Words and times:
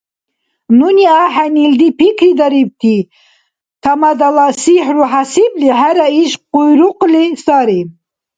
Нуни 0.77 1.05
ахӀен 1.23 1.53
илди 1.65 1.89
пикридарибти 1.97 2.95
Тамадала 3.83 4.47
сихӀру 4.61 5.05
хӀясибли 5.11 5.69
хӀера 5.79 6.07
иш 6.23 6.31
къуйрукъли 6.51 7.23
сари. 7.43 7.79